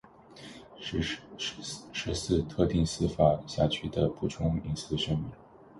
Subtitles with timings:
[0.79, 5.29] 十四、特定司法辖区的补充隐私声明